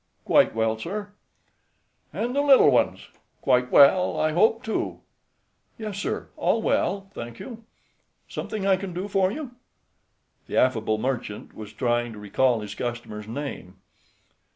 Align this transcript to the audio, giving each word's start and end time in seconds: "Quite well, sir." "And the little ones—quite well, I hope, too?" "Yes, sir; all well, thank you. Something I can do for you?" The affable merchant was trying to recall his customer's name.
"Quite 0.25 0.55
well, 0.55 0.79
sir." 0.79 1.11
"And 2.11 2.35
the 2.35 2.41
little 2.41 2.71
ones—quite 2.71 3.69
well, 3.71 4.19
I 4.19 4.31
hope, 4.31 4.63
too?" 4.63 5.01
"Yes, 5.77 5.99
sir; 5.99 6.29
all 6.37 6.59
well, 6.63 7.11
thank 7.13 7.37
you. 7.37 7.65
Something 8.27 8.65
I 8.65 8.77
can 8.77 8.95
do 8.95 9.07
for 9.07 9.31
you?" 9.31 9.51
The 10.47 10.57
affable 10.57 10.97
merchant 10.97 11.53
was 11.53 11.71
trying 11.71 12.13
to 12.13 12.17
recall 12.19 12.61
his 12.61 12.73
customer's 12.73 13.27
name. 13.27 13.75